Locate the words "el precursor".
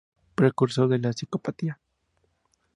0.29-0.87